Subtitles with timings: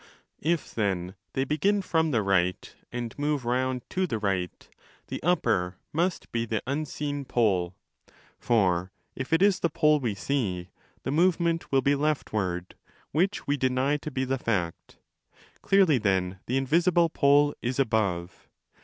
[0.41, 4.67] If then they begin from the right and move round to the right,
[5.09, 7.75] the upper must be the unseen pole.
[8.39, 10.69] For if it is the pole we see,
[11.03, 12.73] the movement will be leftward,
[13.11, 14.97] which we deny to be the fact.
[15.61, 18.47] Clearly then the invisible pole is above.